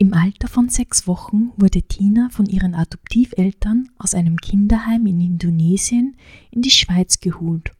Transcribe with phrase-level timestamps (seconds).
[0.00, 6.16] Im Alter von sechs Wochen wurde Tina von ihren Adoptiveltern aus einem Kinderheim in Indonesien
[6.52, 7.72] in die Schweiz geholt,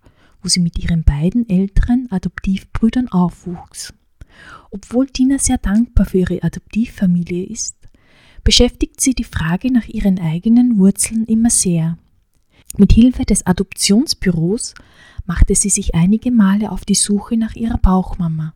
[0.43, 3.95] wo sie mit ihren beiden älteren Adoptivbrüdern aufwuchs.
[4.73, 7.77] Obwohl Tina sehr dankbar für ihre Adoptivfamilie ist,
[8.43, 11.99] beschäftigt sie die Frage nach ihren eigenen Wurzeln immer sehr.
[12.77, 14.75] Mit Hilfe des Adoptionsbüros
[15.25, 18.55] machte sie sich einige Male auf die Suche nach ihrer Bauchmama,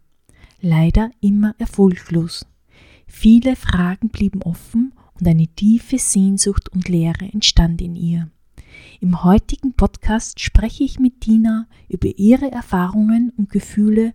[0.60, 2.44] leider immer erfolglos.
[3.14, 8.30] Viele Fragen blieben offen und eine tiefe Sehnsucht und Leere entstand in ihr.
[9.00, 14.12] Im heutigen Podcast spreche ich mit Tina über ihre Erfahrungen und Gefühle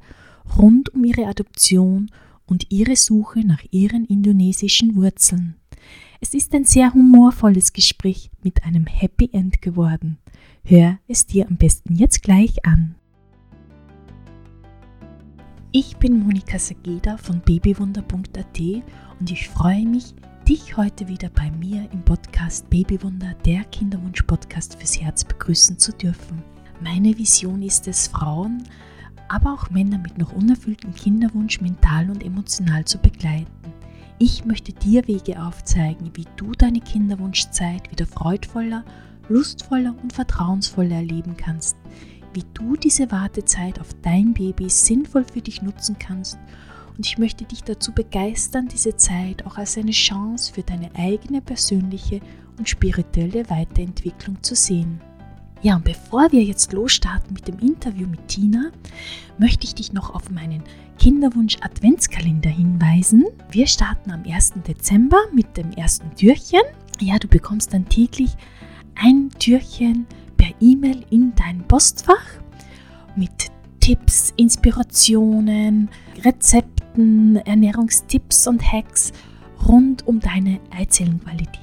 [0.58, 2.12] rund um ihre Adoption
[2.48, 5.56] und ihre Suche nach ihren indonesischen Wurzeln.
[6.20, 10.18] Es ist ein sehr humorvolles Gespräch mit einem Happy End geworden.
[10.66, 12.96] Hör es dir am besten jetzt gleich an.
[15.74, 18.60] Ich bin Monika Sageda von babywunder.at
[19.20, 20.16] und ich freue mich,
[20.48, 26.42] dich heute wieder bei mir im Podcast Babywunder, der Kinderwunsch-Podcast fürs Herz begrüßen zu dürfen.
[26.80, 28.64] Meine Vision ist es, Frauen,
[29.28, 33.74] aber auch Männer mit noch unerfülltem Kinderwunsch mental und emotional zu begleiten.
[34.20, 38.86] Ich möchte dir Wege aufzeigen, wie du deine Kinderwunschzeit wieder freudvoller,
[39.28, 41.76] lustvoller und vertrauensvoller erleben kannst
[42.38, 46.38] wie du diese Wartezeit auf dein Baby sinnvoll für dich nutzen kannst.
[46.96, 51.42] Und ich möchte dich dazu begeistern, diese Zeit auch als eine Chance für deine eigene
[51.42, 52.22] persönliche
[52.60, 55.02] und spirituelle Weiterentwicklung zu sehen.
[55.64, 58.70] Ja, und bevor wir jetzt losstarten mit dem Interview mit Tina,
[59.40, 60.62] möchte ich dich noch auf meinen
[61.00, 63.26] Kinderwunsch Adventskalender hinweisen.
[63.50, 64.54] Wir starten am 1.
[64.68, 66.62] Dezember mit dem ersten Türchen.
[67.00, 68.30] Ja, du bekommst dann täglich
[68.94, 70.06] ein Türchen
[70.38, 72.24] per E-Mail in dein Postfach
[73.16, 75.90] mit Tipps, Inspirationen,
[76.24, 79.12] Rezepten, Ernährungstipps und Hacks
[79.68, 81.62] rund um deine Eizellenqualität.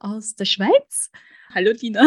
[0.00, 1.10] aus der Schweiz.
[1.54, 2.02] Hallo Tina.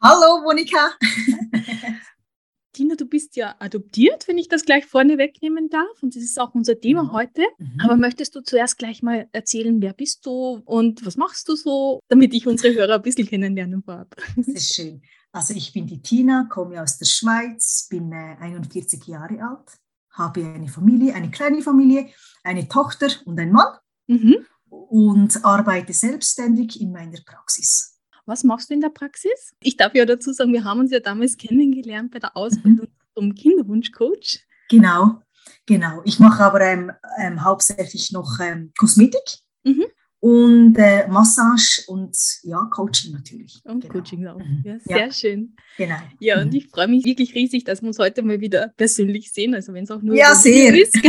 [0.00, 0.92] Hallo Monika.
[2.72, 6.00] Tina, du bist ja adoptiert, wenn ich das gleich vorne wegnehmen darf.
[6.00, 7.12] Und das ist auch unser Thema mhm.
[7.12, 7.42] heute.
[7.58, 7.80] Mhm.
[7.80, 11.98] Aber möchtest du zuerst gleich mal erzählen, wer bist du und was machst du so,
[12.06, 14.14] damit ich unsere Hörer ein bisschen kennenlernen vorab?
[14.36, 15.02] Das ist schön.
[15.32, 19.76] Also ich bin die Tina, komme aus der Schweiz, bin äh, 41 Jahre alt,
[20.16, 22.08] habe eine Familie, eine kleine Familie,
[22.42, 24.36] eine Tochter und einen Mann mhm.
[24.68, 27.98] und arbeite selbstständig in meiner Praxis.
[28.24, 29.54] Was machst du in der Praxis?
[29.60, 33.14] Ich darf ja dazu sagen, wir haben uns ja damals kennengelernt bei der Ausbildung mhm.
[33.14, 34.40] zum Kinderwunschcoach.
[34.68, 35.22] Genau,
[35.64, 36.02] genau.
[36.04, 39.38] Ich mache aber ähm, ähm, hauptsächlich noch ähm, Kosmetik.
[39.62, 39.84] Mhm
[40.26, 43.60] und äh, Massage und ja, Coaching natürlich.
[43.62, 43.94] Und genau.
[43.94, 44.36] Coaching auch.
[44.36, 44.62] Mhm.
[44.64, 45.12] Ja, sehr ja.
[45.12, 45.54] schön.
[45.78, 45.94] Genau.
[46.18, 46.56] Ja, und mhm.
[46.56, 49.54] ich freue mich wirklich riesig, dass wir uns heute mal wieder persönlich sehen.
[49.54, 50.74] Also wenn es auch nur ja, sehr.
[50.74, 50.94] ist.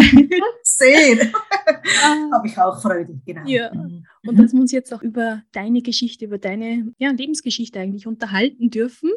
[0.64, 1.32] sehr.
[2.04, 2.30] Ah.
[2.32, 3.42] Habe ich auch Freude, genau.
[3.48, 3.74] Ja.
[3.74, 4.06] Mhm.
[4.24, 8.70] Und dass wir uns jetzt auch über deine Geschichte, über deine ja, Lebensgeschichte eigentlich unterhalten
[8.70, 9.10] dürfen.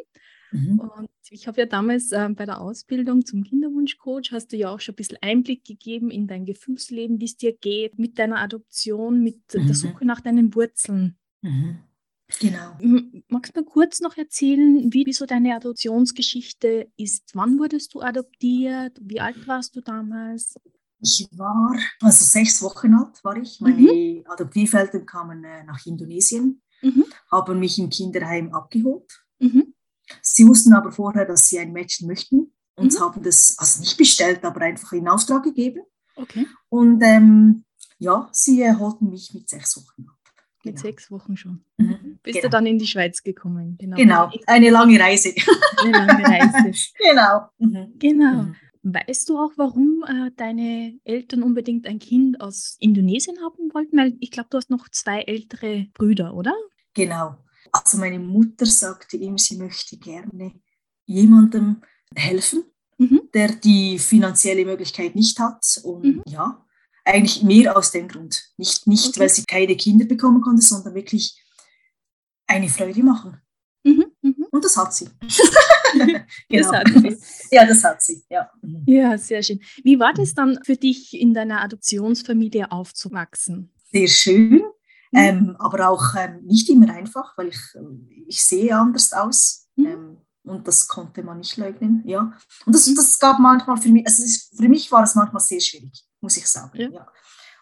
[0.52, 0.80] Mhm.
[0.80, 4.80] Und ich habe ja damals äh, bei der Ausbildung zum Kinderwunschcoach, hast du ja auch
[4.80, 9.22] schon ein bisschen Einblick gegeben in dein Gefühlsleben, wie es dir geht, mit deiner Adoption,
[9.22, 9.66] mit mhm.
[9.66, 11.16] der Suche nach deinen Wurzeln.
[11.42, 11.78] Mhm.
[12.38, 12.78] Genau.
[13.28, 17.30] Magst du mir kurz noch erzählen, wie, wie so deine Adoptionsgeschichte ist?
[17.34, 18.98] Wann wurdest du adoptiert?
[19.00, 20.54] Wie alt warst du damals?
[21.02, 23.60] Ich war, also sechs Wochen alt war ich.
[23.60, 24.24] Meine mhm.
[24.26, 27.04] Adoptiveltern kamen äh, nach Indonesien, mhm.
[27.30, 29.24] haben mich im Kinderheim abgeholt.
[29.38, 29.74] Mhm.
[30.22, 33.00] Sie wussten aber vorher, dass sie ein Mädchen möchten und mhm.
[33.00, 35.82] haben das also nicht bestellt, aber einfach in Auftrag gegeben.
[36.16, 36.46] Okay.
[36.68, 37.64] Und ähm,
[37.98, 40.16] ja, sie äh, holten mich mit sechs Wochen ab.
[40.64, 40.82] Mit genau.
[40.82, 41.64] sechs Wochen schon.
[41.78, 42.18] Mhm.
[42.22, 42.42] Bist genau.
[42.42, 43.76] du dann in die Schweiz gekommen?
[43.78, 44.30] Genau, genau.
[44.46, 45.34] eine lange Reise.
[45.82, 46.92] Eine lange Reise.
[46.98, 47.48] genau.
[47.58, 47.94] Mhm.
[47.98, 48.42] Genau.
[48.42, 48.56] Mhm.
[48.82, 53.96] Weißt du auch, warum äh, deine Eltern unbedingt ein Kind aus Indonesien haben wollten?
[53.96, 56.54] Weil ich glaube, du hast noch zwei ältere Brüder, oder?
[56.94, 57.36] Genau.
[57.72, 60.54] Also meine Mutter sagte ihm, sie möchte gerne
[61.06, 61.82] jemandem
[62.14, 62.64] helfen,
[62.98, 63.22] mhm.
[63.34, 65.80] der die finanzielle Möglichkeit nicht hat.
[65.84, 66.22] Und mhm.
[66.26, 66.64] ja,
[67.04, 68.52] eigentlich mehr aus dem Grund.
[68.56, 69.20] Nicht, nicht okay.
[69.20, 71.42] weil sie keine Kinder bekommen konnte, sondern wirklich
[72.46, 73.40] eine Freude machen.
[73.84, 74.46] Mhm, mh.
[74.50, 75.08] Und das hat sie.
[76.48, 76.70] genau.
[76.70, 77.16] Das hat sie.
[77.50, 78.22] Ja, das hat sie.
[78.28, 78.50] Ja.
[78.62, 78.82] Mhm.
[78.86, 79.60] ja, sehr schön.
[79.82, 83.72] Wie war das dann für dich, in deiner Adoptionsfamilie aufzuwachsen?
[83.92, 84.62] Sehr schön,
[85.10, 85.18] mhm.
[85.18, 89.68] ähm, aber auch ähm, nicht immer einfach, weil ich, äh, ich sehe anders aus.
[89.76, 89.86] Mhm.
[89.86, 92.32] Ähm, und das konnte man nicht leugnen, ja.
[92.64, 92.94] Und das, mhm.
[92.94, 94.22] das gab manchmal für mich, also
[94.56, 96.88] für mich war es manchmal sehr schwierig, muss ich sagen, ja.
[96.90, 97.06] ja.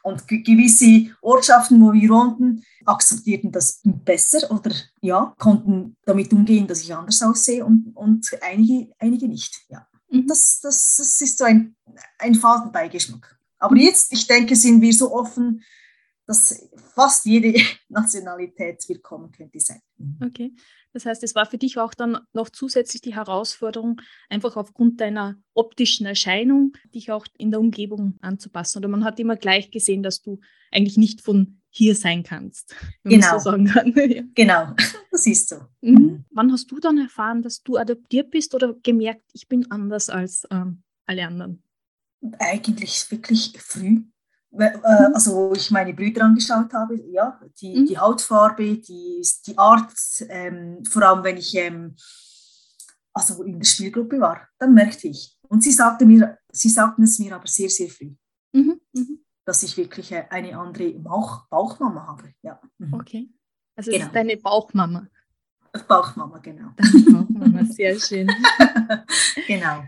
[0.04, 4.70] Und gewisse Ortschaften, wo wir wohnten, akzeptierten das besser oder
[5.02, 9.60] ja, konnten damit umgehen, dass ich anders aussehe und, und einige, einige nicht.
[9.68, 9.86] Ja.
[10.10, 10.26] Mhm.
[10.26, 11.76] Das, das, das ist so ein,
[12.18, 13.38] ein Fadenbeigeschmack.
[13.58, 15.62] Aber jetzt, ich denke, sind wir so offen,
[16.28, 17.54] dass fast jede
[17.88, 19.80] Nationalität willkommen könnte sein.
[19.96, 20.19] Mhm.
[20.22, 20.54] Okay.
[20.92, 25.36] Das heißt, es war für dich auch dann noch zusätzlich die Herausforderung, einfach aufgrund deiner
[25.54, 28.78] optischen Erscheinung, dich auch in der Umgebung anzupassen.
[28.78, 30.38] Oder man hat immer gleich gesehen, dass du
[30.70, 32.75] eigentlich nicht von hier sein kannst.
[33.04, 33.38] Genau.
[33.38, 34.22] So ja.
[34.34, 34.75] Genau,
[35.10, 35.56] das ist so.
[35.80, 35.92] Mhm.
[35.94, 36.25] mhm.
[36.30, 40.46] Wann hast du dann erfahren, dass du adoptiert bist oder gemerkt, ich bin anders als
[40.50, 41.62] ähm, alle anderen?
[42.38, 44.02] Eigentlich wirklich früh.
[44.50, 45.14] Äh, mhm.
[45.14, 47.86] also wo ich meine Brüder angeschaut habe, ja, die, mhm.
[47.86, 49.92] die Hautfarbe, die, die Art,
[50.28, 51.94] ähm, vor allem wenn ich ähm,
[53.12, 55.36] also in der Spielgruppe war, dann merkte ich.
[55.48, 58.14] Und sie, sagte mir, sie sagten es mir aber sehr, sehr früh,
[58.52, 58.80] mhm.
[58.92, 59.24] Mhm.
[59.44, 62.32] dass ich wirklich äh, eine andere Bauch, Bauchmama habe.
[62.42, 62.60] Ja.
[62.78, 62.94] Mhm.
[62.94, 63.30] Okay,
[63.76, 64.06] also genau.
[64.06, 65.08] ist deine Bauchmama.
[65.86, 66.70] Bauchmama, genau.
[66.76, 68.30] Bauchmama, sehr schön.
[69.46, 69.84] genau.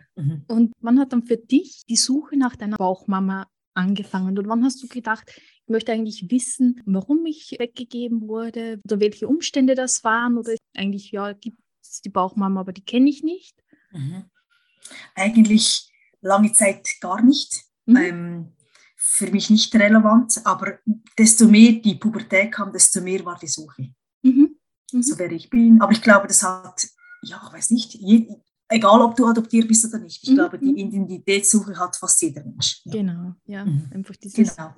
[0.48, 4.38] Und wann hat dann für dich die Suche nach deiner Bauchmama angefangen?
[4.38, 9.28] Und wann hast du gedacht, ich möchte eigentlich wissen, warum ich weggegeben wurde oder welche
[9.28, 10.38] Umstände das waren?
[10.38, 13.62] Oder eigentlich, ja, gibt es die Bauchmama, aber die kenne ich nicht?
[13.92, 14.24] Mhm.
[15.14, 15.90] Eigentlich
[16.20, 17.64] lange Zeit gar nicht.
[17.86, 17.96] Mhm.
[17.96, 18.52] Ähm,
[19.02, 20.78] für mich nicht relevant, aber
[21.18, 23.92] desto mehr die Pubertät kam, desto mehr war die Suche.
[24.22, 24.56] Mhm.
[24.92, 25.02] Mhm.
[25.02, 25.80] So wer ich bin.
[25.80, 26.86] Aber ich glaube, das hat,
[27.22, 27.94] ja, ich weiß nicht,
[28.70, 30.22] egal ob du adoptiert bist oder nicht.
[30.22, 30.34] Ich mhm.
[30.36, 30.76] glaube, die mhm.
[30.76, 32.80] Identitätssuche hat fast jeder Mensch.
[32.84, 32.92] Ja.
[32.92, 33.64] Genau, ja.
[33.64, 33.90] Mhm.
[33.92, 34.74] Einfach dieses genau.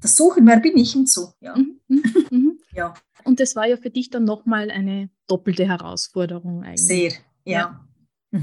[0.00, 1.32] Das Suchen, wer bin ich und so.
[1.40, 1.56] Ja.
[1.56, 1.80] Mhm.
[1.88, 2.02] mhm.
[2.30, 2.58] mhm.
[2.72, 2.94] ja.
[3.24, 6.86] Und das war ja für dich dann nochmal eine doppelte Herausforderung eigentlich.
[6.86, 7.12] Sehr,
[7.44, 7.88] ja.
[8.32, 8.40] ja.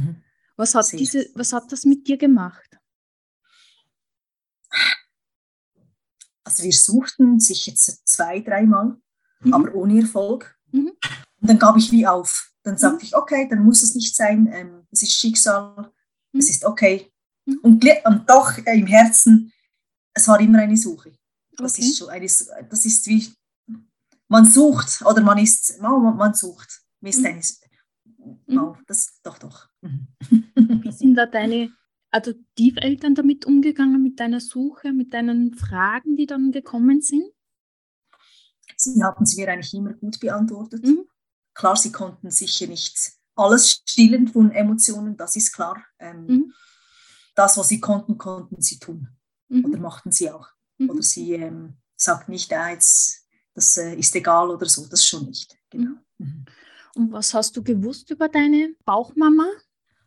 [0.56, 0.97] Was, hat Sehr.
[0.97, 2.77] Diese, was hat das mit dir gemacht?
[6.44, 8.97] Also wir suchten sich jetzt zwei, dreimal,
[9.51, 10.57] aber ohne Erfolg.
[11.41, 12.50] Und dann gab ich wie auf.
[12.63, 13.03] Dann sagte mhm.
[13.03, 15.91] ich, okay, dann muss es nicht sein, ähm, es ist Schicksal,
[16.31, 16.39] mhm.
[16.39, 17.11] es ist okay.
[17.45, 17.59] Mhm.
[17.63, 19.51] Und, und, doch äh, im Herzen,
[20.13, 21.13] es war immer eine Suche.
[21.57, 21.81] Das okay.
[21.81, 23.33] ist schon eine, das ist wie,
[24.27, 26.81] man sucht oder man ist, man, man sucht.
[27.01, 27.41] Wie ist eine,
[28.59, 29.67] oh, das, doch, doch.
[29.81, 31.71] Wie sind da deine
[32.11, 37.23] Adoptiveltern damit umgegangen, mit deiner Suche, mit deinen Fragen, die dann gekommen sind?
[38.77, 40.85] Sie haben sie mir eigentlich immer gut beantwortet.
[40.85, 41.05] Mhm.
[41.53, 42.98] Klar, sie konnten sicher nicht
[43.36, 45.83] alles stillen von Emotionen, das ist klar.
[46.00, 46.53] Ähm, mhm.
[47.36, 49.07] Das, was sie konnten, konnten sie tun.
[49.50, 49.65] Mhm.
[49.65, 50.48] Oder machten sie auch.
[50.77, 50.89] Mhm.
[50.89, 55.25] Oder sie ähm, sagt nicht, ah, jetzt, das äh, ist egal oder so, das schon
[55.25, 55.56] nicht.
[55.69, 55.92] Genau.
[56.18, 56.27] Mhm.
[56.27, 56.45] Mhm.
[56.95, 59.48] Und was hast du gewusst über deine Bauchmama?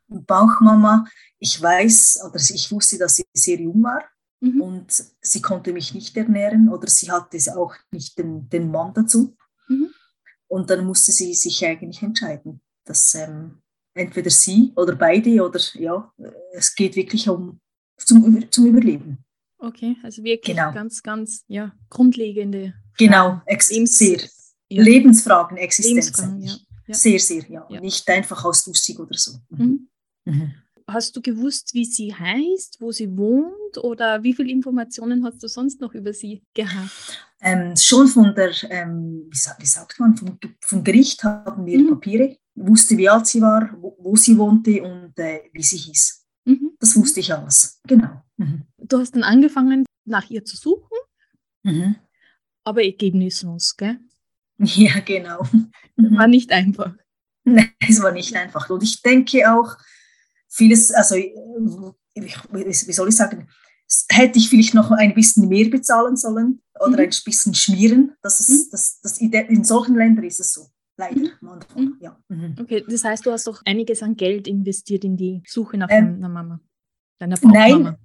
[0.07, 1.07] Bauchmama,
[1.39, 4.05] ich weiß, oder ich wusste, dass sie sehr jung war
[4.41, 4.61] mhm.
[4.61, 9.35] und sie konnte mich nicht ernähren oder sie hatte auch nicht den, den Mann dazu.
[10.55, 10.61] Mhm.
[10.61, 13.59] Und dann musste sie sich eigentlich entscheiden, dass ähm,
[13.95, 16.13] entweder sie oder beide oder ja,
[16.53, 17.61] es geht wirklich um
[17.97, 19.19] zum, zum Überleben.
[19.59, 20.73] Okay, also wirklich genau.
[20.73, 24.21] ganz, ganz ja, grundlegende genau, Lebens sehr,
[24.69, 24.83] ja.
[24.83, 26.43] Lebensfragen, Existenzen.
[26.43, 26.57] Ja.
[26.87, 26.95] Ja.
[26.95, 27.81] Sehr, sehr, ja.
[27.81, 29.39] Nicht einfach aus lustig oder so.
[29.49, 29.89] Mhm.
[30.27, 30.55] Mhm.
[30.87, 35.49] Hast du gewusst, wie sie heißt, wo sie wohnt oder wie viele Informationen hast du
[35.49, 37.27] sonst noch über sie gehabt?
[37.47, 41.91] Ähm, schon von der, ähm, wie, sagt man, vom, vom Gericht haben wir mhm.
[41.91, 46.25] Papiere, wusste, wie alt sie war, wo, wo sie wohnte und äh, wie sie hieß.
[46.47, 46.71] Mhm.
[46.81, 48.23] Das wusste ich alles, genau.
[48.39, 48.63] Mhm.
[48.79, 50.97] Du hast dann angefangen, nach ihr zu suchen,
[51.65, 51.97] mhm.
[52.65, 53.99] aber ergebnislos, gell?
[54.59, 55.47] Ja, genau.
[55.97, 56.95] War nicht einfach.
[57.45, 58.71] Nein, es war nicht einfach.
[58.71, 59.77] Und ich denke auch,
[60.49, 63.49] vieles, also wie soll ich sagen,
[64.11, 66.99] hätte ich vielleicht noch ein bisschen mehr bezahlen sollen oder mhm.
[66.99, 68.17] ein bisschen schmieren.
[68.23, 68.71] Das ist, mhm.
[68.73, 70.67] das, das, in solchen Ländern ist es so.
[70.97, 71.21] Leider.
[71.41, 71.61] Mhm.
[71.75, 71.97] mhm.
[72.01, 72.19] Ja.
[72.29, 72.55] Mhm.
[72.61, 76.17] Okay, das heißt, du hast doch einiges an Geld investiert in die Suche nach ähm,
[76.17, 76.61] einer Mama,
[77.19, 77.97] deiner Nein,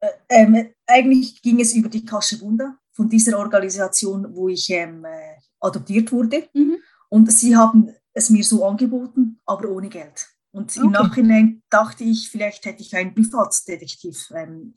[0.00, 5.04] äh, ähm, eigentlich ging es über die Kasche Wunder von dieser Organisation, wo ich ähm,
[5.04, 6.48] äh, adoptiert wurde.
[6.54, 6.76] Mhm.
[7.08, 10.28] Und sie haben es mir so angeboten, aber ohne Geld.
[10.52, 10.86] Und okay.
[10.86, 14.74] im Nachhinein dachte ich, vielleicht hätte ich einen Privatdetektiv ähm.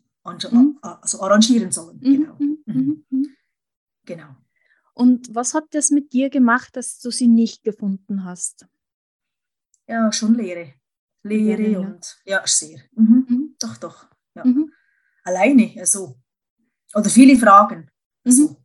[0.82, 2.00] Also arrangieren sollen.
[2.02, 2.14] Mhm.
[2.14, 2.36] Genau.
[2.40, 2.58] Mhm.
[2.66, 3.06] Mhm.
[3.10, 3.36] mhm.
[4.06, 4.36] genau.
[4.94, 8.68] Und was hat das mit dir gemacht, dass du sie nicht gefunden hast?
[9.88, 10.74] Ja, schon Lehre.
[11.24, 12.80] Lehre ja, und ja, sehr.
[12.96, 13.26] Mhm.
[13.28, 13.56] Mhm.
[13.60, 14.08] Doch, doch.
[14.36, 14.46] Ja.
[14.46, 14.72] Mhm.
[15.24, 16.20] Alleine, also.
[16.94, 17.90] Oder viele Fragen.
[18.26, 18.58] Also.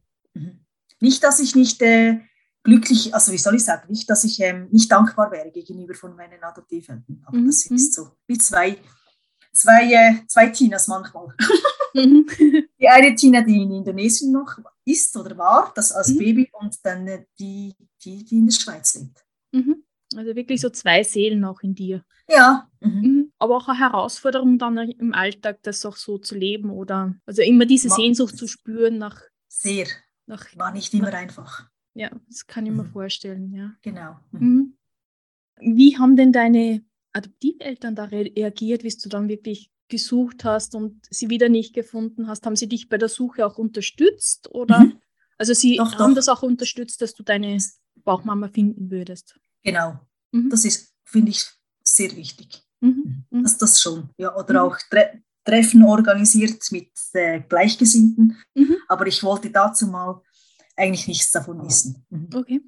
[1.00, 2.20] Nicht, dass ich nicht äh,
[2.62, 6.16] glücklich, also wie soll ich sagen, nicht, dass ich ähm, nicht dankbar wäre gegenüber von
[6.16, 7.22] meinen Adoptiveltern.
[7.26, 8.78] Aber das ist so wie zwei,
[9.54, 11.34] zwei, äh, zwei Tinas manchmal.
[11.94, 12.26] Mhm.
[12.78, 16.18] die eine Tina, die in Indonesien noch ist oder war, das als mhm.
[16.18, 19.24] Baby, und dann äh, die, die, die in der Schweiz lebt.
[19.52, 19.84] Mhm.
[20.16, 22.04] Also wirklich so zwei Seelen auch in dir.
[22.28, 22.68] Ja.
[22.80, 23.00] Mhm.
[23.00, 23.32] mhm.
[23.38, 27.66] Aber auch eine Herausforderung dann im Alltag, das auch so zu leben oder also immer
[27.66, 29.20] diese War Sehnsucht zu spüren nach.
[29.48, 29.86] Sehr.
[30.26, 31.68] Nach, War nicht immer nach, einfach.
[31.94, 33.74] Ja, das kann ich mir vorstellen, ja.
[33.82, 34.16] Genau.
[35.60, 36.82] Wie haben denn deine
[37.14, 42.44] Adoptiveltern da reagiert, wie du dann wirklich gesucht hast und sie wieder nicht gefunden hast?
[42.44, 44.50] Haben sie dich bei der Suche auch unterstützt?
[44.50, 45.00] Oder mhm.
[45.38, 46.16] also sie doch, haben doch.
[46.16, 47.58] das auch unterstützt, dass du deine
[48.04, 49.38] Bauchmama finden würdest?
[49.62, 50.00] Genau.
[50.32, 50.50] Mhm.
[50.50, 51.46] Das ist, finde ich,
[51.82, 52.62] sehr wichtig.
[52.80, 53.24] Mhm.
[53.30, 53.42] mhm.
[53.44, 54.10] Das, das schon.
[54.18, 54.70] Ja, oder mhm.
[54.70, 58.36] auch tre Treffen organisiert mit äh, Gleichgesinnten.
[58.54, 58.76] Mhm.
[58.88, 60.22] Aber ich wollte dazu mal
[60.74, 62.04] eigentlich nichts davon wissen.
[62.34, 62.62] Okay.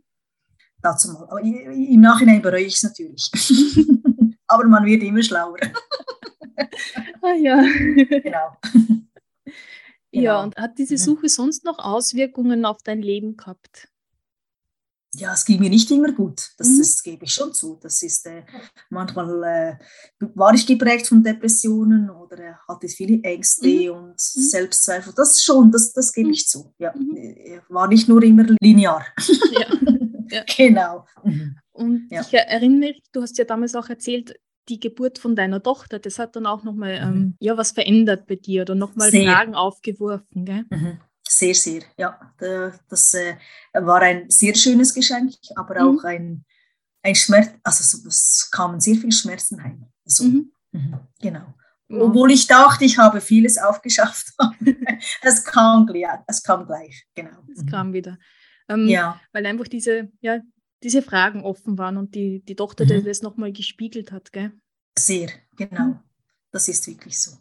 [0.83, 1.25] Dazu mal.
[1.25, 3.31] Aber im Nachhinein bereue ich es natürlich.
[4.49, 5.59] Aber man wird immer schlauer.
[7.23, 7.63] ah ja.
[7.63, 8.57] Genau.
[10.13, 10.43] Ja, genau.
[10.45, 13.89] und hat diese Suche sonst noch Auswirkungen auf dein Leben gehabt?
[15.19, 16.51] ja, es ging mir nicht immer gut.
[16.59, 16.79] Das, mhm.
[16.79, 17.79] das gebe ich schon zu.
[17.81, 18.43] Das ist äh,
[18.91, 19.79] manchmal
[20.21, 23.91] äh, war ich geprägt von Depressionen oder äh, hatte viele Ängste mhm.
[23.91, 24.41] und mhm.
[24.41, 25.13] Selbstzweifel.
[25.17, 26.35] Das schon, das, das gebe mhm.
[26.35, 26.73] ich zu.
[26.79, 27.17] Ja, mhm.
[27.17, 29.07] Äh, war nicht nur immer linear.
[29.53, 29.67] Ja.
[30.31, 30.45] ja.
[30.57, 31.07] genau.
[31.77, 31.85] Mhm.
[31.85, 32.23] Und ja.
[32.23, 36.19] ich erinnere mich, du hast ja damals auch erzählt, die Geburt von deiner Tochter, das
[36.19, 40.45] hat dann auch nochmal ähm, ja, was verändert bei dir oder nochmal Fragen aufgeworfen.
[40.45, 40.65] Gell?
[41.29, 41.83] Sehr, sehr.
[41.97, 42.19] Ja,
[42.89, 43.37] das äh,
[43.73, 45.99] war ein sehr schönes Geschenk, aber mhm.
[45.99, 46.45] auch ein,
[47.03, 49.87] ein Schmerz, also es kamen sehr viele Schmerzen heim.
[50.05, 50.53] Also, mhm.
[50.73, 51.55] Mhm, genau.
[51.89, 51.99] Ja.
[51.99, 54.33] Obwohl ich dachte, ich habe vieles aufgeschafft.
[55.23, 55.89] es, kam,
[56.27, 57.39] es kam gleich, genau.
[57.53, 57.67] Es mhm.
[57.67, 58.19] kam wieder.
[58.69, 59.21] Ähm, ja.
[59.33, 60.41] Weil einfach diese, ja,
[60.83, 63.05] diese Fragen offen waren und die, die Tochter mhm.
[63.05, 64.53] das nochmal gespiegelt hat, gell?
[64.99, 65.85] Sehr, genau.
[65.85, 65.99] Mhm.
[66.53, 67.33] Das ist wirklich so.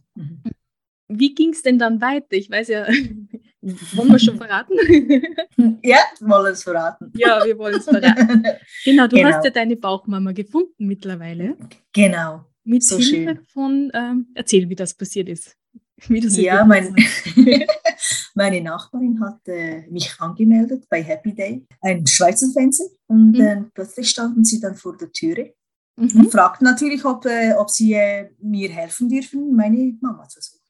[1.08, 2.34] Wie ging es denn dann weiter?
[2.34, 2.88] Ich weiß ja,
[3.62, 4.74] wollen wir schon verraten?
[5.84, 7.12] ja, wollen es verraten.
[7.16, 8.44] Ja, wir wollen es verraten.
[8.84, 9.30] Genau, du genau.
[9.30, 11.56] hast ja deine Bauchmama gefunden mittlerweile.
[11.94, 12.46] Genau.
[12.64, 13.46] Mit so Hilfe schön.
[13.46, 15.56] von, ähm, erzähl, wie das passiert ist.
[16.10, 16.96] ja, mein,
[18.36, 23.42] meine Nachbarin hat äh, mich angemeldet bei Happy Day, ein Schweizer Fernsehen, und mhm.
[23.42, 25.54] äh, plötzlich standen sie dann vor der Türe
[25.96, 26.22] mhm.
[26.22, 30.66] und fragten natürlich, ob, äh, ob sie äh, mir helfen dürfen, meine Mama zu suchen.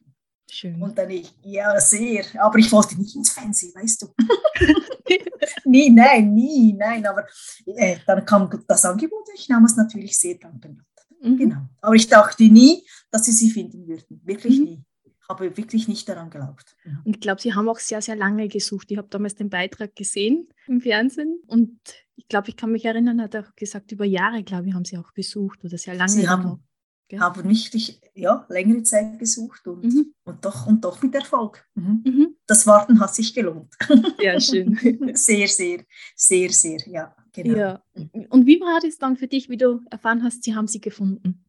[0.48, 0.80] Schön.
[0.80, 2.24] Und dann ich, ja, sehr.
[2.38, 4.06] Aber ich wollte nicht ins Fernsehen, weißt du.
[5.64, 7.04] nie, nein, nie, nein.
[7.04, 7.26] Aber
[7.66, 10.80] äh, dann kam das Angebot, ich nahm es natürlich sehr dankend.
[11.20, 11.36] Mhm.
[11.36, 11.56] Genau.
[11.80, 14.20] Aber ich dachte nie, dass sie sie finden würden.
[14.24, 14.64] Wirklich mhm.
[14.64, 14.84] nie.
[15.28, 16.76] Habe wirklich nicht daran geglaubt.
[17.04, 18.90] Und ich glaube, Sie haben auch sehr, sehr lange gesucht.
[18.90, 21.78] Ich habe damals den Beitrag gesehen im Fernsehen und
[22.14, 24.84] ich glaube, ich kann mich erinnern, hat er auch gesagt, über Jahre, glaube ich, haben
[24.84, 26.10] Sie auch gesucht oder sehr lange.
[26.10, 26.62] Sie haben,
[27.08, 27.20] Gell?
[27.20, 30.14] Haben mich ja, längere Zeit gesucht und, mhm.
[30.24, 31.64] und, doch, und doch mit Erfolg.
[31.74, 32.02] Mhm.
[32.04, 32.36] Mhm.
[32.46, 33.72] Das Warten hat sich gelohnt.
[34.20, 34.76] Ja, schön.
[35.14, 35.84] sehr, sehr,
[36.16, 37.14] sehr, sehr, ja.
[37.32, 37.56] Genau.
[37.56, 37.82] Ja.
[38.30, 41.44] Und wie war das dann für dich, wie du erfahren hast, sie haben sie gefunden?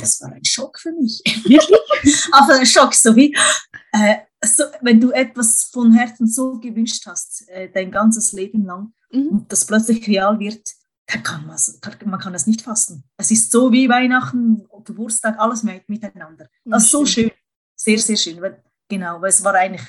[0.00, 1.22] Das war ein Schock für mich.
[1.44, 2.28] Wirklich?
[2.32, 3.34] Aber ein Schock, so wie,
[3.92, 8.92] äh, so, wenn du etwas von Herzen so gewünscht hast, äh, dein ganzes Leben lang,
[9.10, 9.28] mhm.
[9.28, 10.74] und das plötzlich real wird,
[11.06, 11.58] da kann man,
[12.04, 13.04] man kann es nicht fassen.
[13.16, 16.48] Es ist so wie Weihnachten, Geburtstag, alles miteinander.
[16.64, 17.30] Das ist so schön,
[17.74, 18.40] sehr, sehr schön.
[18.42, 19.86] Weil, genau, weil es war eigentlich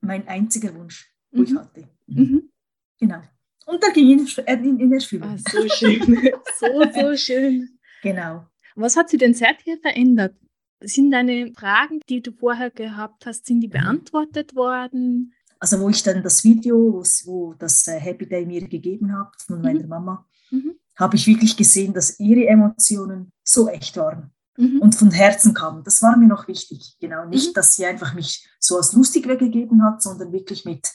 [0.00, 1.44] mein einziger Wunsch, wo mhm.
[1.44, 1.88] ich hatte.
[2.06, 2.50] Mhm.
[2.98, 3.22] Genau.
[3.66, 5.28] Und da ging in, in, in Erfüllung.
[5.28, 6.02] Ah, so schön,
[6.58, 7.78] so, so schön.
[8.02, 8.46] Genau.
[8.78, 10.36] Was hat sich denn seither verändert?
[10.80, 13.72] Sind deine Fragen, die du vorher gehabt hast, sind die mhm.
[13.72, 15.34] beantwortet worden?
[15.58, 19.60] Also wo ich dann das Video, wo das äh, Happy Day mir gegeben hat von
[19.60, 19.88] meiner mhm.
[19.88, 20.74] Mama, mhm.
[20.94, 24.78] habe ich wirklich gesehen, dass ihre Emotionen so echt waren mhm.
[24.80, 25.82] und von Herzen kamen.
[25.82, 26.96] Das war mir noch wichtig.
[27.00, 27.54] Genau, nicht, mhm.
[27.54, 30.88] dass sie einfach mich so als lustig weggegeben hat, sondern wirklich mit,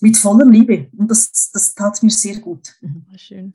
[0.00, 0.88] mit voller Liebe.
[0.96, 2.74] Und das, das tat mir sehr gut.
[3.14, 3.54] Schön.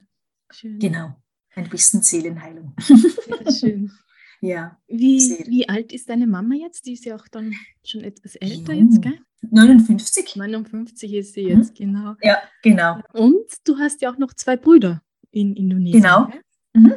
[0.50, 0.80] schön.
[0.80, 1.16] Genau,
[1.56, 2.76] ein bisschen Seelenheilung.
[2.88, 3.92] Ja, schön.
[4.42, 4.78] Ja.
[4.88, 6.86] Wie, wie alt ist deine Mama jetzt?
[6.86, 8.92] Die ist ja auch dann schon etwas älter Jung.
[8.92, 9.20] jetzt, gell?
[9.50, 10.36] 59.
[10.36, 11.76] 59 ist sie jetzt, mhm.
[11.76, 12.16] genau.
[12.22, 13.00] Ja, genau.
[13.14, 16.04] Und du hast ja auch noch zwei Brüder in Indonesien.
[16.04, 16.30] Genau.
[16.74, 16.94] Mhm.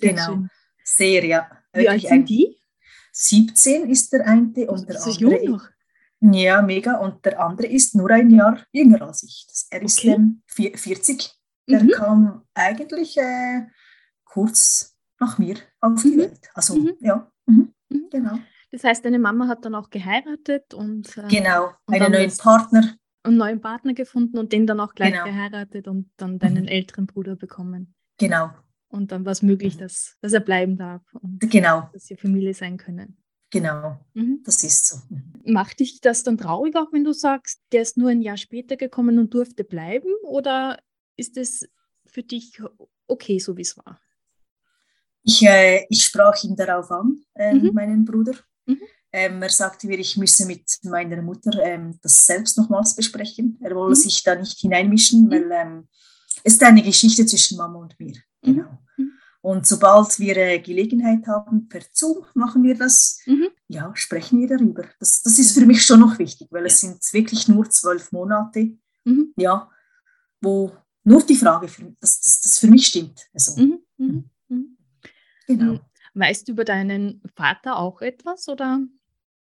[0.00, 0.24] Genau.
[0.24, 0.50] Schön.
[0.82, 1.50] Sehr, ja.
[1.74, 2.56] Wie alt sind die?
[3.12, 5.44] 17 ist der eine und der das ist andere.
[5.44, 5.68] Jung noch.
[6.34, 6.96] Ja, mega.
[6.96, 9.46] Und der andere ist nur ein Jahr jünger als ich.
[9.70, 10.14] Er ist okay.
[10.14, 11.30] ähm, 40.
[11.68, 11.90] Der mhm.
[11.90, 13.66] kam eigentlich äh,
[14.30, 16.18] kurz nach mir auf die mhm.
[16.18, 16.50] Welt.
[16.54, 16.92] Also, mhm.
[17.00, 17.74] ja, mhm.
[17.88, 18.08] Mhm.
[18.10, 18.38] genau.
[18.72, 21.16] Das heißt, deine Mama hat dann auch geheiratet und.
[21.18, 22.94] Äh, genau, und einen neuen Partner.
[23.22, 25.24] Einen neuen Partner gefunden und den dann auch gleich genau.
[25.24, 27.94] geheiratet und dann deinen älteren Bruder bekommen.
[28.18, 28.50] Genau.
[28.88, 31.02] Und dann war es möglich, dass, dass er bleiben darf.
[31.12, 31.90] Und genau.
[31.92, 33.18] Dass ihr Familie sein können.
[33.50, 34.42] Genau, mhm.
[34.44, 34.96] das ist so.
[35.44, 38.76] Macht dich das dann traurig, auch wenn du sagst, der ist nur ein Jahr später
[38.76, 40.08] gekommen und durfte bleiben?
[40.22, 40.78] Oder
[41.16, 41.68] ist es
[42.06, 42.62] für dich
[43.08, 44.00] okay, so wie es war?
[45.22, 47.72] Ich, äh, ich sprach ihn darauf an, äh, mhm.
[47.74, 48.34] meinen Bruder.
[48.66, 48.80] Mhm.
[49.12, 53.58] Ähm, er sagte mir, ich müsse mit meiner Mutter ähm, das selbst nochmals besprechen.
[53.60, 54.00] Er wolle mhm.
[54.00, 55.30] sich da nicht hineinmischen, mhm.
[55.30, 55.88] weil ähm,
[56.44, 58.14] es ist eine Geschichte zwischen Mama und mir.
[58.42, 58.54] Mhm.
[58.54, 58.78] Genau.
[58.96, 59.12] Mhm.
[59.42, 63.48] Und sobald wir äh, Gelegenheit haben, per Zoom machen wir das, mhm.
[63.68, 64.84] ja, sprechen wir darüber.
[64.98, 66.66] Das, das ist für mich schon noch wichtig, weil ja.
[66.66, 69.32] es sind wirklich nur zwölf Monate, mhm.
[69.36, 69.70] ja,
[70.40, 70.72] wo
[71.04, 73.28] nur die Frage, für, dass das, das für mich stimmt.
[73.32, 74.30] Also, mhm.
[75.50, 75.56] Mhm.
[75.56, 75.68] Mhm.
[75.68, 75.80] Genau.
[76.14, 78.80] Weißt du über deinen Vater auch etwas oder?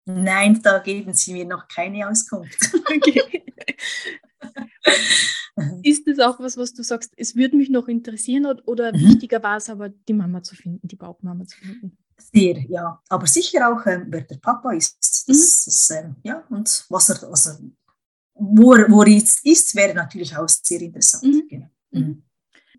[0.05, 2.59] Nein, da geben Sie mir noch keine Auskunft.
[2.87, 3.43] Okay.
[5.83, 9.09] Ist das auch was, was du sagst, es würde mich noch interessieren oder, oder mhm.
[9.09, 11.97] wichtiger war es aber, die Mama zu finden, die Bauchmama zu finden?
[12.17, 13.01] Sehr, ja.
[13.09, 14.97] Aber sicher auch, ähm, wer der Papa ist.
[15.01, 15.31] Das, mhm.
[15.33, 17.51] das, ähm, ja, und was er, also,
[18.33, 21.23] wo, er, wo er jetzt ist, wäre natürlich auch sehr interessant.
[21.23, 21.47] Mhm.
[21.47, 21.69] Genau.
[21.91, 22.01] Mhm.
[22.01, 22.23] mhm.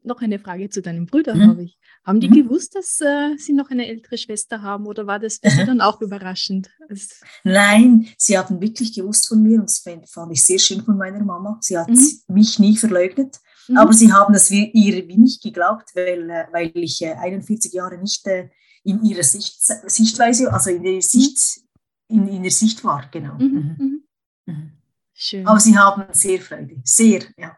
[0.03, 1.47] Noch eine Frage zu deinen Brüdern, mhm.
[1.49, 1.79] habe ich.
[2.07, 2.45] Haben die mhm.
[2.45, 5.81] gewusst, dass äh, sie noch eine ältere Schwester haben oder war das für sie dann
[5.81, 6.71] auch überraschend?
[6.89, 7.07] Also
[7.43, 11.25] Nein, sie haben wirklich gewusst von mir und das fand ich sehr schön von meiner
[11.25, 11.59] Mama.
[11.61, 12.21] Sie hat mhm.
[12.29, 13.79] mich nie verleugnet, mhm.
[13.79, 17.99] aber sie haben es ihr wie nicht geglaubt, weil, äh, weil ich äh, 41 Jahre
[17.99, 18.51] nicht äh,
[18.85, 21.39] in ihrer Sicht, Sichtweise, also in der Sicht,
[22.07, 23.35] in, in der Sicht war, genau.
[23.35, 24.03] Mhm,
[24.47, 24.73] mhm.
[25.13, 25.45] Schön.
[25.45, 27.57] Aber sie haben sehr Freude, sehr, ja.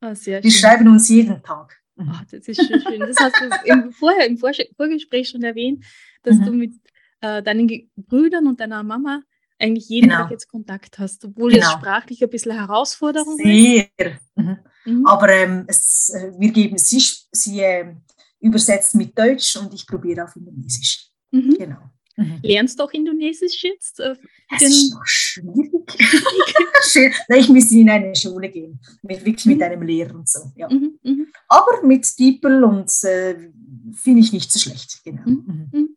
[0.00, 1.79] Ah, sehr Wir schreiben uns jeden Tag.
[2.00, 3.00] Oh, das ist schön, schön.
[3.00, 5.84] Das hast du im, vorher im Vorgespräch schon erwähnt,
[6.22, 6.44] dass mhm.
[6.44, 6.72] du mit
[7.20, 9.22] äh, deinen Brüdern und deiner Mama
[9.58, 10.22] eigentlich jeden genau.
[10.22, 11.66] Tag jetzt Kontakt hast, obwohl genau.
[11.66, 13.88] es sprachlich ein bisschen Herausforderung Sehr.
[13.98, 14.20] ist.
[14.34, 14.58] Mhm.
[14.86, 15.06] Mhm.
[15.06, 17.94] Aber ähm, es, äh, wir geben sie, sie äh,
[18.40, 21.10] übersetzt mit Deutsch und ich probiere auf Indonesisch.
[21.30, 21.56] Mhm.
[21.58, 21.90] Genau.
[22.20, 22.38] Mhm.
[22.42, 23.98] Lernst du auch Indonesisch jetzt?
[24.00, 24.14] Äh,
[24.54, 25.72] es ist noch schwierig.
[27.36, 29.62] ich müsste in eine Schule gehen, mit, wirklich mit mhm.
[29.62, 30.40] einem Lehrer und so.
[30.54, 30.68] Ja.
[30.68, 31.26] Mhm, mhm.
[31.48, 33.50] Aber mit Diepel und äh,
[33.94, 35.00] finde ich nicht so schlecht.
[35.04, 35.22] Genau.
[35.24, 35.96] Mhm.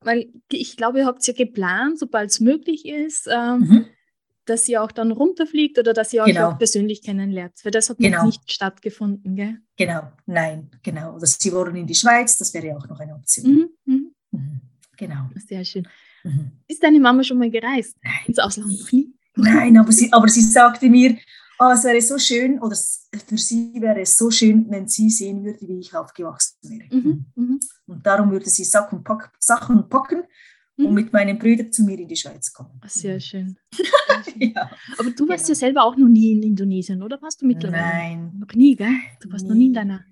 [0.00, 3.86] Weil ich glaube, ihr habt es ja geplant, sobald es möglich ist, ähm,
[4.46, 6.50] dass ihr auch dann runterfliegt oder dass ihr euch genau.
[6.50, 7.52] auch persönlich kennenlernt.
[7.62, 8.18] Weil das hat genau.
[8.18, 9.58] noch nicht stattgefunden, gell?
[9.76, 11.18] Genau, nein, genau.
[11.18, 13.68] Dass sie wollen in die Schweiz, das wäre ja auch noch eine Option.
[15.02, 15.28] Genau.
[15.34, 15.88] Sehr schön.
[16.22, 16.52] Mhm.
[16.68, 17.96] Ist deine Mama schon mal gereist?
[18.02, 18.12] Nein.
[18.26, 18.72] Ins Ausland?
[19.34, 21.16] Nein, aber sie, aber sie sagte mir,
[21.58, 25.44] oh, es wäre so schön, oder für sie wäre es so schön, wenn sie sehen
[25.44, 26.94] würde, wie ich aufgewachsen wäre.
[26.94, 27.24] Mhm.
[27.34, 27.60] Mhm.
[27.86, 30.22] Und darum würde sie Sachen, pack, Sachen packen
[30.76, 30.94] und mhm.
[30.94, 32.80] mit meinen Brüdern zu mir in die Schweiz kommen.
[32.86, 33.56] Sehr schön.
[34.36, 34.70] ja.
[34.98, 35.48] Aber du warst genau.
[35.48, 37.82] ja selber auch noch nie in Indonesien, oder warst du mittlerweile?
[37.82, 38.32] Nein.
[38.38, 38.94] Noch nie, gell?
[39.20, 39.48] Du warst nie.
[39.48, 40.04] noch nie in deiner.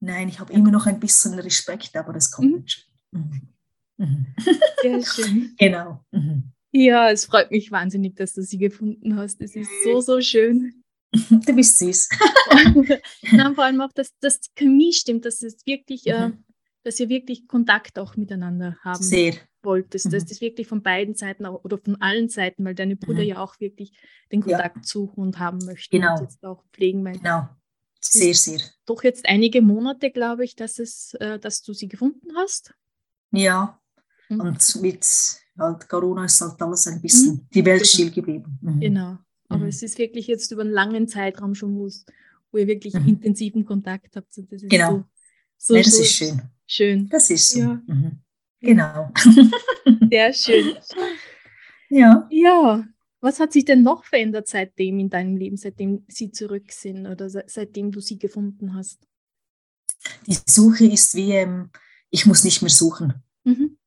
[0.00, 0.58] Nein, ich habe ja.
[0.58, 2.66] immer noch ein bisschen Respekt, aber das kommt mhm.
[2.66, 2.84] schon.
[3.12, 3.55] Mhm.
[3.98, 4.26] Mhm.
[4.82, 5.54] Sehr schön.
[5.58, 6.04] genau.
[6.10, 6.52] Mhm.
[6.72, 9.40] Ja, es freut mich wahnsinnig, dass du sie gefunden hast.
[9.40, 10.82] Es ist so, so schön.
[11.10, 12.08] Du bist süß.
[13.32, 16.32] Nein, vor allem auch, dass, dass die Chemie stimmt, dass es wirklich, äh, mhm.
[16.32, 16.36] äh,
[16.82, 19.34] dass ihr wirklich Kontakt auch miteinander haben Sehr.
[19.62, 20.06] wolltest.
[20.06, 20.10] Mhm.
[20.10, 23.28] Dass das wirklich von beiden Seiten auch, oder von allen Seiten, weil deine Brüder mhm.
[23.28, 23.92] ja auch wirklich
[24.30, 24.82] den Kontakt ja.
[24.82, 26.14] suchen und haben möchten genau.
[26.14, 27.04] und jetzt auch pflegen.
[27.04, 27.48] Weil genau.
[28.00, 28.60] Sehr, sehr.
[28.84, 32.74] Doch jetzt einige Monate, glaube ich, dass, es, äh, dass du sie gefunden hast.
[33.32, 33.80] Ja,
[34.28, 34.40] Mhm.
[34.40, 35.06] Und mit
[35.58, 37.48] halt Corona ist halt alles ein bisschen mhm.
[37.52, 37.88] die Welt genau.
[37.88, 38.58] still geblieben.
[38.60, 38.80] Mhm.
[38.80, 39.18] Genau.
[39.48, 39.68] Aber mhm.
[39.68, 43.08] es ist wirklich jetzt über einen langen Zeitraum schon, wo ihr wirklich mhm.
[43.08, 44.36] intensiven Kontakt habt.
[44.36, 45.04] Das ist genau.
[45.56, 46.42] So, so, nee, das so ist schön.
[46.66, 47.08] Schön.
[47.08, 47.60] Das ist so.
[47.60, 47.82] Ja.
[47.86, 48.18] Mhm.
[48.60, 49.12] Genau.
[50.10, 50.76] Sehr schön.
[51.88, 52.26] Ja.
[52.30, 52.84] Ja.
[53.20, 57.28] Was hat sich denn noch verändert seitdem in deinem Leben, seitdem sie zurück sind oder
[57.30, 59.06] seitdem du sie gefunden hast?
[60.26, 61.70] Die Suche ist wie, ähm,
[62.10, 63.14] ich muss nicht mehr suchen.
[63.44, 63.78] Mhm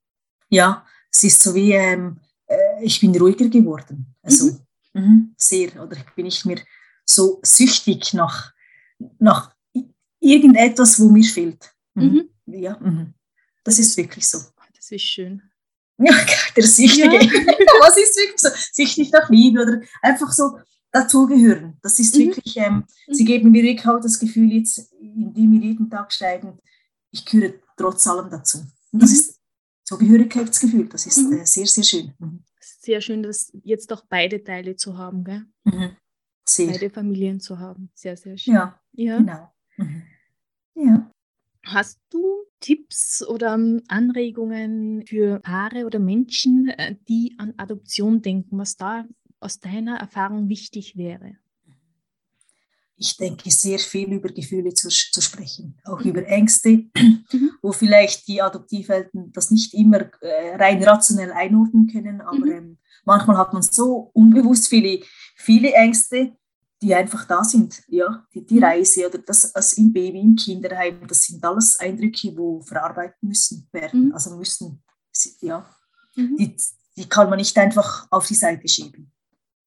[0.50, 4.16] ja, es ist so wie, ähm, äh, ich bin ruhiger geworden.
[4.22, 4.52] Also
[4.94, 5.02] mhm.
[5.02, 6.60] mh, sehr, oder ich bin nicht mehr
[7.06, 8.54] so süchtig nach,
[9.18, 9.56] nach
[10.20, 11.74] irgendetwas, wo mir fehlt.
[11.94, 12.30] Mhm.
[12.46, 12.54] Mhm.
[12.54, 13.14] Ja, mhm.
[13.64, 14.40] das ist wirklich so.
[14.76, 15.42] Das ist schön.
[15.98, 16.14] Ja,
[16.56, 17.16] der Süchtige.
[17.16, 17.32] Ja.
[17.82, 18.50] Was ist wirklich so?
[18.74, 20.60] Süchtig nach Liebe oder einfach so
[20.92, 21.78] dazugehören.
[21.82, 22.20] Das ist mhm.
[22.20, 23.14] wirklich, ähm, mhm.
[23.14, 26.58] sie geben mir wirklich auch das Gefühl, jetzt, indem wir jeden Tag steigen,
[27.12, 28.60] ich gehöre trotz allem dazu.
[28.92, 29.29] Und das ist
[29.90, 31.40] Zugehörigkeitsgefühl, das ist mhm.
[31.40, 32.14] äh, sehr, sehr schön.
[32.20, 32.44] Mhm.
[32.60, 35.46] Sehr schön, das jetzt auch beide Teile zu haben, gell?
[35.64, 35.96] Mhm.
[36.60, 37.90] Beide Familien zu haben.
[37.96, 38.54] Sehr, sehr schön.
[38.54, 39.18] Ja, ja.
[39.18, 39.52] genau.
[39.78, 40.04] Mhm.
[40.76, 41.12] Ja.
[41.66, 48.60] Hast du Tipps oder ähm, Anregungen für Paare oder Menschen, äh, die an Adoption denken,
[48.60, 49.08] was da
[49.40, 51.36] aus deiner Erfahrung wichtig wäre?
[53.00, 56.10] Ich denke, sehr viel über Gefühle zu, zu sprechen, auch mhm.
[56.10, 57.52] über Ängste, mhm.
[57.62, 62.52] wo vielleicht die Adoptiveltern das nicht immer äh, rein rationell einordnen können, aber mhm.
[62.52, 65.02] ähm, manchmal hat man so unbewusst viele,
[65.36, 66.34] viele Ängste,
[66.82, 67.82] die einfach da sind.
[67.88, 68.64] Ja, die, die mhm.
[68.64, 73.68] Reise oder das als im Baby, im Kinderheim, das sind alles Eindrücke, wo verarbeitet müssen
[73.72, 74.08] werden.
[74.08, 74.14] Mhm.
[74.14, 74.84] Also müssen,
[75.42, 75.70] ja,
[76.16, 76.38] mhm.
[76.38, 76.56] die,
[76.98, 79.12] die kann man nicht einfach auf die Seite schieben.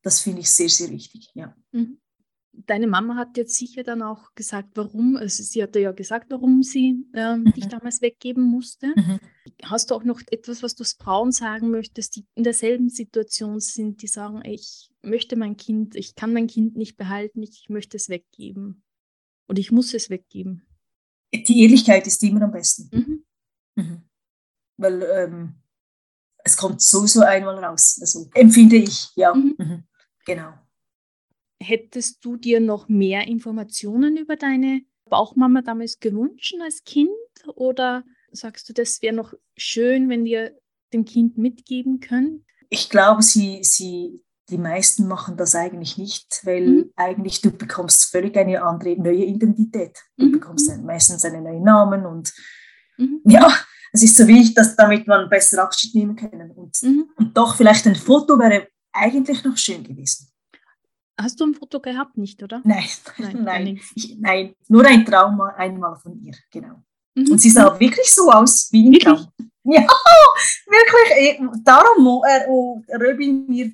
[0.02, 1.30] Das finde ich sehr, sehr wichtig.
[1.34, 1.54] Ja.
[2.54, 6.62] Deine Mama hat jetzt sicher dann auch gesagt, warum, also sie hatte ja gesagt, warum
[6.62, 7.52] sie äh, mhm.
[7.52, 8.88] dich damals weggeben musste.
[8.94, 9.20] Mhm.
[9.64, 14.02] Hast du auch noch etwas, was du Frauen sagen möchtest, die in derselben Situation sind,
[14.02, 18.08] die sagen, ich möchte mein Kind, ich kann mein Kind nicht behalten, ich möchte es
[18.08, 18.82] weggeben.
[19.46, 20.66] Und ich muss es weggeben.
[21.34, 22.90] Die Ehrlichkeit ist immer am besten.
[22.92, 23.24] Mhm.
[23.76, 24.02] Mhm.
[24.76, 25.54] Weil ähm,
[26.44, 27.98] es kommt sowieso einmal raus.
[28.00, 29.34] Also empfinde ich, ja.
[29.34, 29.54] Mhm.
[29.58, 29.84] mhm.
[30.24, 30.52] Genau.
[31.62, 37.10] Hättest du dir noch mehr Informationen über deine Bauchmama damals gewünscht als Kind?
[37.54, 40.56] Oder sagst du, das wäre noch schön, wenn ihr
[40.92, 42.42] dem Kind mitgeben könnt?
[42.68, 46.92] Ich glaube, sie, sie, die meisten machen das eigentlich nicht, weil mhm.
[46.96, 49.98] eigentlich du bekommst völlig eine andere neue Identität.
[50.16, 50.32] Du mhm.
[50.32, 50.84] bekommst mhm.
[50.84, 52.32] meistens einen neuen Namen und
[52.96, 53.20] mhm.
[53.26, 53.52] ja,
[53.92, 56.50] es ist so wichtig, dass damit man besser Abschied nehmen können.
[56.50, 57.10] Und, mhm.
[57.16, 60.31] und doch vielleicht ein Foto wäre eigentlich noch schön gewesen.
[61.22, 62.60] Hast du ein Foto gehabt, nicht, oder?
[62.64, 62.84] Nein,
[63.18, 66.82] nein, nein, ich, nein nur ein Trauma einmal von ihr, genau.
[67.14, 67.32] Mhm.
[67.32, 69.26] Und sie sah wirklich so aus wie im Traum.
[69.64, 69.86] Ja,
[70.66, 71.62] wirklich.
[71.62, 73.70] Darum äh, oh, Röbin mir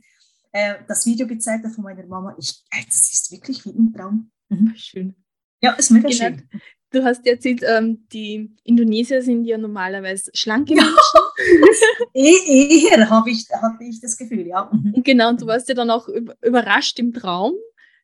[0.53, 2.35] äh, das Video gezeigt hat von meiner Mama.
[2.39, 4.31] Ich, äh, das ist wirklich wie im Traum.
[4.51, 4.75] Mhm.
[4.77, 5.15] Schön.
[5.63, 6.19] Ja, ist mega genau.
[6.19, 6.49] schön.
[6.91, 10.75] Du hast ja erzählt, ähm, die Indonesier sind ja normalerweise schlanke.
[10.75, 10.95] Menschen.
[12.15, 14.71] e eher habe ich, hatte ich das Gefühl, ja.
[14.73, 15.03] Mhm.
[15.05, 16.09] Genau, und du warst ja dann auch
[16.43, 17.55] überrascht im Traum,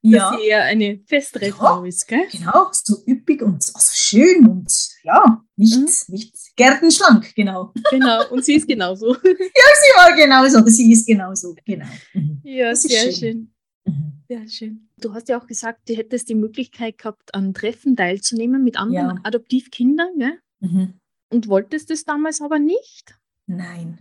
[0.03, 0.31] ja.
[0.31, 2.27] dass sie eher eine festere ja, Frau ist, gell?
[2.31, 4.71] Genau, so üppig und also schön und
[5.03, 6.15] ja, nicht, mhm.
[6.15, 7.73] nicht gärtenschlank, genau.
[7.91, 9.15] Genau, und sie ist genauso.
[9.15, 11.87] ja, sie war genauso, sie ist genauso, genau.
[12.13, 12.41] Mhm.
[12.45, 13.13] Ja, sehr schön.
[13.13, 13.54] schön.
[13.85, 14.23] Mhm.
[14.29, 14.89] Sehr schön.
[14.99, 19.17] Du hast ja auch gesagt, du hättest die Möglichkeit gehabt, an Treffen teilzunehmen mit anderen
[19.17, 19.21] ja.
[19.25, 20.41] Adoptivkindern, gell?
[20.61, 20.95] Mhm.
[21.31, 23.19] Und wolltest es damals aber nicht?
[23.47, 23.99] Nein.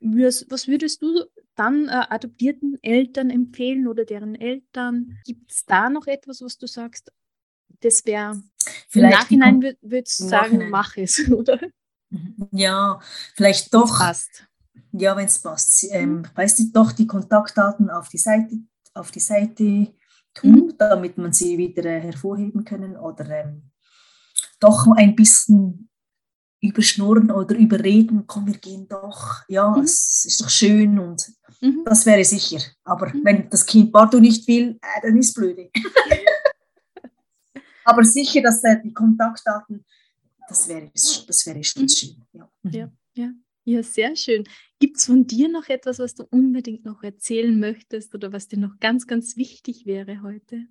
[0.00, 5.18] Was, würdest du dann äh, adoptierten Eltern empfehlen oder deren Eltern?
[5.24, 7.10] Gibt es da noch etwas, was du sagst,
[7.80, 8.42] das wäre
[8.92, 10.70] im Nachhinein würdest du sagen, Nachhinein.
[10.70, 11.60] mach es, oder?
[12.10, 12.48] Mhm.
[12.52, 13.00] Ja,
[13.34, 13.98] vielleicht doch.
[13.98, 14.46] Passt.
[14.92, 15.86] Ja, wenn es passt.
[15.90, 16.26] Ähm, mhm.
[16.34, 18.58] weißt du, doch die Kontaktdaten auf die Seite
[18.96, 19.94] auf die Seite
[20.34, 20.74] tun, mhm.
[20.78, 23.70] damit man sie wieder äh, hervorheben können oder ähm,
[24.60, 25.88] doch ein bisschen
[26.60, 29.82] überschnurren oder überreden, komm, wir gehen doch, ja, mhm.
[29.82, 31.30] es ist doch schön und
[31.60, 31.82] mhm.
[31.84, 32.60] das wäre sicher.
[32.84, 33.20] Aber mhm.
[33.24, 35.70] wenn das Kind partout nicht will, äh, dann ist es blöde.
[37.84, 39.84] Aber sicher, dass äh, die Kontaktdaten,
[40.48, 41.88] das wäre, das wäre schon mhm.
[41.88, 42.24] schön.
[42.32, 42.50] Ja.
[42.64, 43.30] ja, ja.
[43.68, 44.44] Ja, sehr schön.
[44.78, 48.58] Gibt es von dir noch etwas, was du unbedingt noch erzählen möchtest oder was dir
[48.58, 50.66] noch ganz, ganz wichtig wäre heute?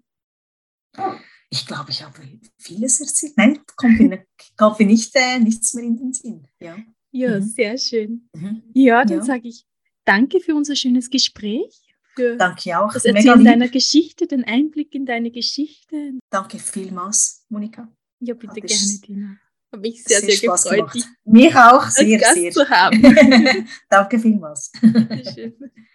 [1.49, 2.17] Ich glaube, ich habe
[2.57, 3.33] vieles erzählt.
[3.35, 6.47] Nein, kommt mir, kommt mir nicht, äh, nichts mehr in den Sinn.
[6.61, 6.77] Ja,
[7.11, 7.43] ja mhm.
[7.43, 8.29] sehr schön.
[8.33, 8.63] Mhm.
[8.73, 9.25] Ja, dann ja.
[9.25, 9.65] sage ich
[10.05, 11.81] danke für unser schönes Gespräch.
[12.15, 12.93] Für danke auch.
[12.93, 16.13] Das Erzählen deiner Geschichte, den Einblick in deine Geschichte.
[16.29, 17.91] Danke vielmals, Monika.
[18.21, 19.37] Ja, bitte Hat gerne, Dina.
[19.75, 22.51] Habe mich sehr, sehr, sehr gefreut, dich Mich auch sehr, Gast sehr.
[22.51, 23.01] zu haben.
[23.89, 24.71] Danke vielmals.